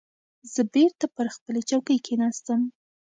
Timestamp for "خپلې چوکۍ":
1.35-1.97